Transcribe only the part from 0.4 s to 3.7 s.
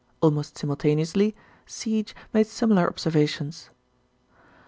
simultaneously, Siege made similar observations.